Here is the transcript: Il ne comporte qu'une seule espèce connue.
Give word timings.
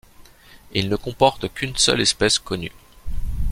Il 0.73 0.89
ne 0.89 0.95
comporte 0.95 1.53
qu'une 1.53 1.77
seule 1.77 2.01
espèce 2.01 2.39
connue. 2.39 2.71